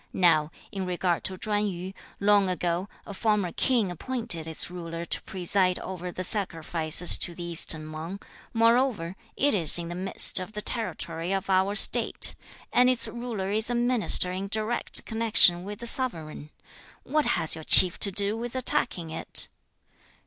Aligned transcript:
4. 0.13 0.19
'Now, 0.19 0.51
in 0.71 0.87
regard 0.87 1.23
to 1.25 1.37
Chwan 1.37 1.67
yu, 1.69 1.93
long 2.19 2.49
ago, 2.49 2.89
a 3.05 3.13
former 3.13 3.51
king 3.51 3.91
appointed 3.91 4.47
its 4.47 4.71
ruler 4.71 5.05
to 5.05 5.21
preside 5.21 5.77
over 5.77 6.11
the 6.11 6.23
sacrifices 6.23 7.19
to 7.19 7.35
the 7.35 7.43
eastern 7.43 7.85
Mang; 7.87 8.19
moreover, 8.51 9.15
it 9.37 9.53
is 9.53 9.77
in 9.77 9.89
the 9.89 9.93
midst 9.93 10.39
of 10.39 10.53
the 10.53 10.61
territory 10.63 11.31
of 11.31 11.51
our 11.51 11.75
State; 11.75 12.33
and 12.73 12.89
its 12.89 13.07
ruler 13.07 13.51
is 13.51 13.69
a 13.69 13.75
minister 13.75 14.31
in 14.31 14.47
direct 14.47 15.05
connexion 15.05 15.63
with 15.65 15.77
the 15.77 15.85
sovereign: 15.85 16.49
What 17.03 17.27
has 17.37 17.53
your 17.53 17.63
chief 17.63 17.99
to 17.99 18.11
do 18.11 18.35
with 18.35 18.55
attacking 18.55 19.11
it?' 19.11 19.49